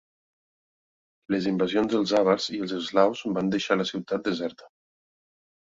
Les 1.35 1.49
invasions 1.51 1.93
dels 1.93 2.13
àvars 2.21 2.49
i 2.55 2.63
els 2.67 2.73
eslaus 2.79 3.21
van 3.39 3.55
deixar 3.57 3.81
la 3.81 3.89
ciutat 3.91 4.29
deserta. 4.31 4.73